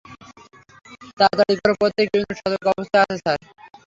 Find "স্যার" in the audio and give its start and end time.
3.23-3.39